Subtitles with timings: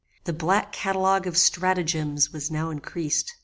[0.23, 3.35] The black catalogue of stratagems was now increased.